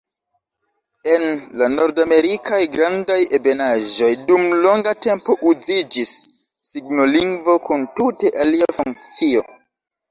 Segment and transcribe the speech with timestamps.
[1.15, 1.25] En
[1.61, 6.17] la Nordamerikaj Grandaj Ebenaĵoj dum longa tempo uziĝis
[6.73, 9.49] signolingvo kun tute alia funkcio.